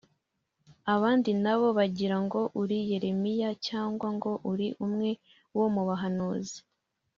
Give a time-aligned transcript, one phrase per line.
[0.93, 5.09] abandi nabo bagira ngo uri Yeremiya cyangwa ngo uri umwe
[5.57, 6.57] wo mu bahanuzi